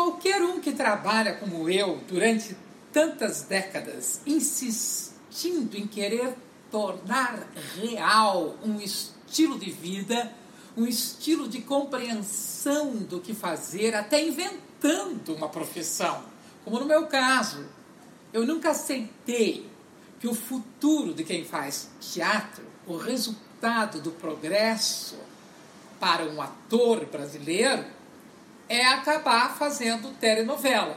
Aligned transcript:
qualquer 0.00 0.40
um 0.40 0.60
que 0.60 0.72
trabalha 0.72 1.34
como 1.34 1.68
eu 1.68 2.00
durante 2.08 2.56
tantas 2.90 3.42
décadas, 3.42 4.22
insistindo 4.26 5.76
em 5.76 5.86
querer 5.86 6.34
tornar 6.70 7.46
real 7.76 8.56
um 8.64 8.80
estilo 8.80 9.58
de 9.58 9.70
vida, 9.70 10.32
um 10.74 10.86
estilo 10.86 11.46
de 11.46 11.60
compreensão 11.60 12.96
do 12.96 13.20
que 13.20 13.34
fazer, 13.34 13.94
até 13.94 14.26
inventando 14.26 15.34
uma 15.34 15.50
profissão. 15.50 16.24
Como 16.64 16.80
no 16.80 16.86
meu 16.86 17.06
caso, 17.06 17.66
eu 18.32 18.46
nunca 18.46 18.70
aceitei 18.70 19.68
que 20.18 20.26
o 20.26 20.34
futuro 20.34 21.12
de 21.12 21.24
quem 21.24 21.44
faz 21.44 21.90
teatro, 22.00 22.64
o 22.86 22.96
resultado 22.96 24.00
do 24.00 24.12
progresso 24.12 25.18
para 26.00 26.24
um 26.24 26.40
ator 26.40 27.04
brasileiro, 27.04 27.84
é 28.70 28.86
acabar 28.86 29.56
fazendo 29.56 30.16
telenovela. 30.20 30.96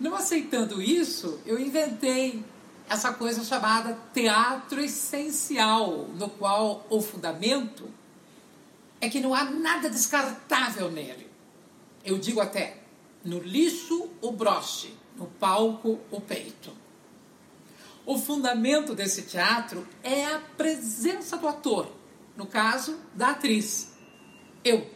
Não 0.00 0.16
aceitando 0.16 0.82
isso, 0.82 1.40
eu 1.46 1.56
inventei 1.56 2.44
essa 2.90 3.12
coisa 3.12 3.44
chamada 3.44 3.96
teatro 4.12 4.80
essencial, 4.80 6.08
no 6.16 6.28
qual 6.28 6.84
o 6.90 7.00
fundamento 7.00 7.88
é 9.00 9.08
que 9.08 9.20
não 9.20 9.32
há 9.32 9.44
nada 9.44 9.88
descartável 9.88 10.90
nele. 10.90 11.30
Eu 12.04 12.18
digo 12.18 12.40
até, 12.40 12.78
no 13.24 13.38
lixo 13.38 14.10
o 14.20 14.32
broche, 14.32 14.92
no 15.16 15.26
palco 15.26 16.00
o 16.10 16.20
peito. 16.20 16.72
O 18.04 18.18
fundamento 18.18 18.96
desse 18.96 19.22
teatro 19.22 19.86
é 20.02 20.26
a 20.26 20.40
presença 20.40 21.36
do 21.36 21.46
ator, 21.46 21.88
no 22.36 22.46
caso, 22.46 22.98
da 23.14 23.28
atriz. 23.28 23.94
Eu. 24.64 24.93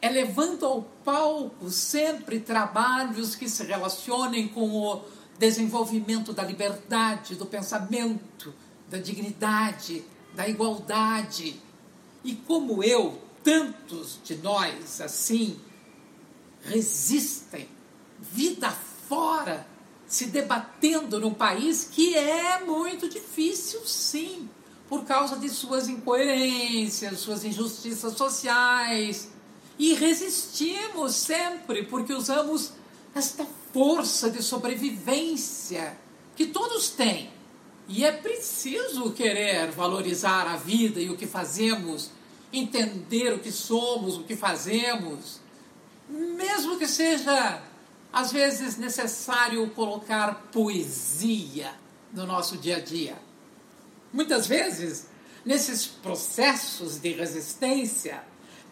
É 0.00 0.08
levando 0.08 0.64
ao 0.64 0.82
palco 1.04 1.70
sempre 1.70 2.40
trabalhos 2.40 3.34
que 3.34 3.48
se 3.48 3.64
relacionem 3.64 4.48
com 4.48 4.70
o 4.70 5.02
desenvolvimento 5.38 6.32
da 6.32 6.42
liberdade, 6.42 7.34
do 7.34 7.46
pensamento, 7.46 8.54
da 8.88 8.98
dignidade, 8.98 10.04
da 10.34 10.48
igualdade. 10.48 11.60
E 12.24 12.34
como 12.34 12.82
eu, 12.82 13.20
tantos 13.42 14.18
de 14.24 14.36
nós 14.36 15.00
assim 15.00 15.58
resistem 16.62 17.68
vida 18.20 18.70
fora, 18.70 19.66
se 20.06 20.26
debatendo 20.26 21.20
num 21.20 21.34
país 21.34 21.88
que 21.90 22.16
é 22.16 22.64
muito 22.64 23.08
difícil, 23.08 23.80
sim, 23.86 24.48
por 24.88 25.04
causa 25.04 25.36
de 25.36 25.48
suas 25.48 25.88
incoerências, 25.88 27.20
suas 27.20 27.44
injustiças 27.44 28.14
sociais. 28.14 29.30
E 29.78 29.94
resistimos 29.94 31.14
sempre 31.14 31.84
porque 31.84 32.12
usamos 32.12 32.72
esta 33.14 33.46
força 33.72 34.30
de 34.30 34.42
sobrevivência 34.42 35.96
que 36.34 36.46
todos 36.46 36.90
têm. 36.90 37.30
E 37.86 38.04
é 38.04 38.12
preciso 38.12 39.12
querer 39.12 39.70
valorizar 39.70 40.46
a 40.46 40.56
vida 40.56 41.00
e 41.00 41.08
o 41.08 41.16
que 41.16 41.26
fazemos, 41.26 42.10
entender 42.52 43.32
o 43.32 43.38
que 43.38 43.52
somos, 43.52 44.16
o 44.16 44.24
que 44.24 44.36
fazemos, 44.36 45.40
mesmo 46.08 46.78
que 46.78 46.86
seja 46.86 47.62
às 48.12 48.32
vezes 48.32 48.76
necessário 48.76 49.68
colocar 49.70 50.48
poesia 50.52 51.72
no 52.12 52.26
nosso 52.26 52.56
dia 52.56 52.76
a 52.76 52.80
dia. 52.80 53.16
Muitas 54.12 54.46
vezes, 54.46 55.06
nesses 55.44 55.86
processos 55.86 56.98
de 56.98 57.12
resistência, 57.12 58.22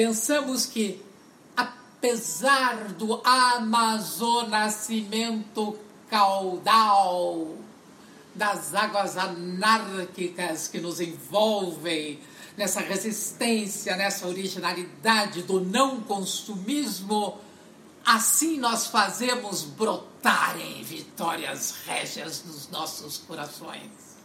pensamos 0.00 0.64
que 0.64 1.04
apesar 1.54 2.88
do 2.94 3.20
amazonacimento 3.22 5.78
caudal, 6.08 7.54
das 8.34 8.74
águas 8.74 9.18
anárquicas 9.18 10.68
que 10.68 10.80
nos 10.80 11.02
envolvem, 11.02 12.18
nessa 12.56 12.80
resistência, 12.80 13.94
nessa 13.94 14.26
originalidade 14.26 15.42
do 15.42 15.60
não 15.60 16.00
consumismo, 16.00 17.36
assim 18.02 18.58
nós 18.58 18.86
fazemos 18.86 19.64
brotarem 19.64 20.82
vitórias 20.82 21.74
régias 21.84 22.42
nos 22.46 22.70
nossos 22.70 23.18
corações 23.18 24.19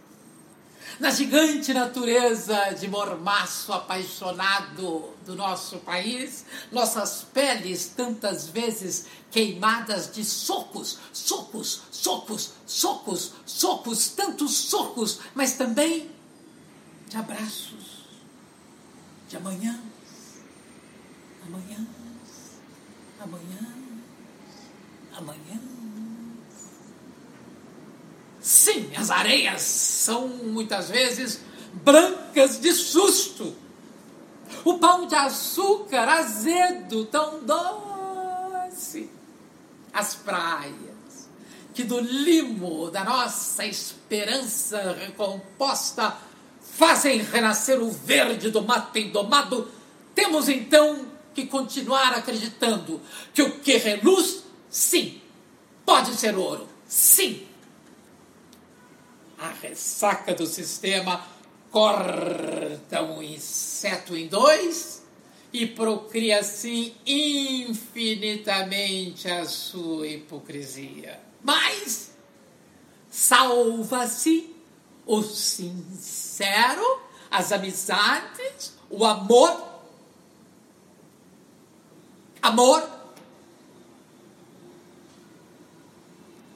na 0.99 1.09
gigante 1.09 1.73
natureza 1.73 2.73
de 2.79 2.87
mormaço 2.87 3.73
apaixonado 3.73 5.09
do 5.25 5.35
nosso 5.35 5.77
país, 5.79 6.45
nossas 6.71 7.25
peles 7.33 7.87
tantas 7.87 8.47
vezes 8.47 9.05
queimadas 9.31 10.11
de 10.13 10.23
socos, 10.23 10.99
socos, 11.11 11.81
socos, 11.91 12.53
socos, 12.65 13.33
socos, 13.45 14.07
tantos 14.09 14.55
socos, 14.55 15.19
mas 15.33 15.53
também 15.53 16.09
de 17.09 17.17
abraços, 17.17 18.05
de 19.27 19.37
amanhã, 19.37 19.79
amanhã, 21.45 21.87
amanhã, 23.19 23.75
amanhã. 25.17 25.84
Sim, 28.65 28.89
as 28.97 29.11
areias 29.11 29.61
são 29.61 30.27
muitas 30.27 30.89
vezes 30.89 31.39
brancas 31.71 32.59
de 32.59 32.73
susto. 32.73 33.55
O 34.63 34.79
pão 34.79 35.05
de 35.05 35.13
açúcar 35.13 36.09
azedo, 36.09 37.05
tão 37.05 37.41
doce. 37.41 39.07
As 39.93 40.15
praias, 40.15 41.29
que 41.75 41.83
do 41.83 41.99
limo 41.99 42.89
da 42.89 43.03
nossa 43.03 43.67
esperança 43.67 44.97
recomposta 44.99 46.17
fazem 46.59 47.21
renascer 47.21 47.79
o 47.79 47.91
verde 47.91 48.49
do 48.49 48.63
mato 48.63 48.97
indomado, 48.97 49.69
temos 50.15 50.49
então 50.49 51.05
que 51.35 51.45
continuar 51.45 52.15
acreditando 52.15 52.99
que 53.31 53.43
o 53.43 53.59
que 53.59 53.77
reluz, 53.77 54.43
sim, 54.71 55.21
pode 55.85 56.15
ser 56.15 56.35
ouro, 56.35 56.67
sim, 56.87 57.45
a 59.45 59.51
ressaca 59.51 60.33
do 60.33 60.47
sistema 60.47 61.23
corta 61.71 63.03
um 63.03 63.21
inseto 63.21 64.15
em 64.15 64.27
dois 64.27 65.03
e 65.53 65.67
procria 65.67 66.39
assim 66.39 66.95
infinitamente 67.05 69.29
a 69.29 69.45
sua 69.45 70.07
hipocrisia. 70.07 71.19
Mas 71.43 72.15
salva-se 73.09 74.55
o 75.05 75.21
sincero, 75.21 77.01
as 77.29 77.51
amizades, 77.51 78.73
o 78.89 79.05
amor. 79.05 79.75
Amor. 82.41 82.89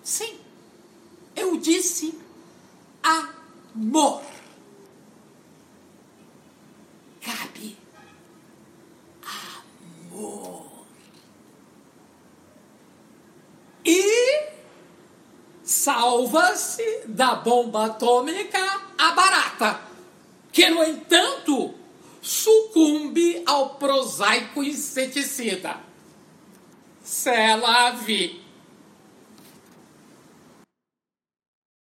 Sim, 0.04 0.40
eu 1.36 1.56
disse 1.58 2.18
amor. 3.76 4.22
Cabe 7.22 7.78
amor. 9.24 10.86
E 13.86 14.50
salva-se 15.64 17.04
da 17.08 17.36
bomba 17.36 17.86
atômica 17.86 18.82
a 18.98 19.12
barata, 19.12 19.82
que, 20.52 20.70
no 20.70 20.84
entanto, 20.84 21.74
sucumbe 22.22 23.44
ao 23.46 23.76
prosaico 23.76 24.64
inseticida. 24.64 25.80
C'est 27.02 27.56
la 27.56 27.92
vie. 27.92 28.49